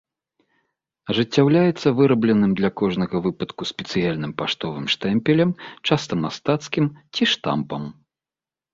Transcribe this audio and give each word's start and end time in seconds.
Ажыццяўляецца 1.13 1.87
вырабленым 1.99 2.51
для 2.63 2.69
кожнага 2.81 3.15
выпадку 3.27 3.69
спецыяльным 3.73 4.35
паштовым 4.43 4.85
штэмпелем, 4.97 5.51
часта 5.87 6.13
мастацкім, 6.27 6.85
ці 7.17 7.23
штампам. 7.37 7.83